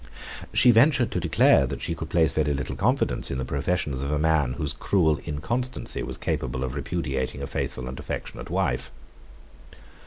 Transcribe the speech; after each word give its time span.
She 0.51 0.71
ventured 0.71 1.11
to 1.11 1.19
declare, 1.19 1.67
that 1.67 1.83
she 1.83 1.93
could 1.93 2.09
place 2.09 2.31
very 2.31 2.55
little 2.55 2.75
confidence 2.75 3.29
in 3.29 3.37
the 3.37 3.45
professions 3.45 4.01
of 4.01 4.09
a 4.11 4.17
man 4.17 4.53
whose 4.53 4.73
cruel 4.73 5.19
inconstancy 5.25 6.01
was 6.01 6.17
capable 6.17 6.63
of 6.63 6.73
repudiating 6.73 7.43
a 7.43 7.45
faithful 7.45 7.87
and 7.87 7.99
affectionate 7.99 8.49
wife." 8.49 8.89